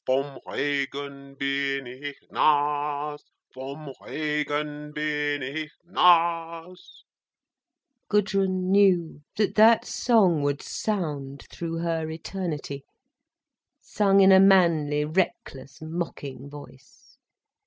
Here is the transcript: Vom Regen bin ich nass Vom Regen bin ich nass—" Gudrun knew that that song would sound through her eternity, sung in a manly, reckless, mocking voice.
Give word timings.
Vom 0.07 0.39
Regen 0.47 1.35
bin 1.37 1.85
ich 1.85 2.17
nass 2.31 3.21
Vom 3.53 3.93
Regen 4.03 4.91
bin 4.93 5.43
ich 5.43 5.73
nass—" 5.83 7.03
Gudrun 8.09 8.71
knew 8.71 9.21
that 9.37 9.53
that 9.53 9.85
song 9.85 10.41
would 10.41 10.63
sound 10.63 11.43
through 11.51 11.77
her 11.83 12.09
eternity, 12.09 12.83
sung 13.79 14.21
in 14.21 14.31
a 14.31 14.39
manly, 14.39 15.05
reckless, 15.05 15.79
mocking 15.83 16.49
voice. 16.49 17.19